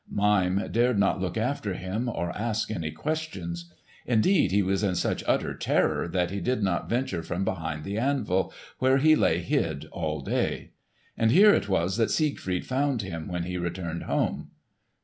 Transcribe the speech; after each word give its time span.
Mime 0.09 0.69
dared 0.71 0.97
not 0.97 1.21
look 1.21 1.37
after 1.37 1.75
him 1.75 2.09
or 2.09 2.35
ask 2.35 2.71
any 2.71 2.89
questions. 2.89 3.71
Indeed, 4.07 4.49
he 4.51 4.63
was 4.63 4.81
in 4.81 4.95
such 4.95 5.23
utter 5.27 5.53
terror 5.53 6.07
that 6.07 6.31
he 6.31 6.39
did 6.39 6.63
not 6.63 6.89
venture 6.89 7.21
from 7.21 7.45
behind 7.45 7.83
the 7.83 7.99
anvil, 7.99 8.51
where 8.79 8.97
he 8.97 9.15
lay 9.15 9.41
hid 9.41 9.85
all 9.91 10.21
day. 10.21 10.71
And 11.15 11.29
here 11.29 11.53
it 11.53 11.69
was 11.69 11.97
that 11.97 12.09
Siegfried 12.09 12.65
found 12.65 13.03
him 13.03 13.27
when 13.27 13.43
he 13.43 13.59
returned 13.59 14.05
home. 14.05 14.49